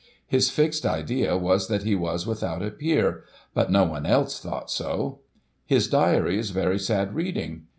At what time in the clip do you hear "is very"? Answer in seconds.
6.39-6.79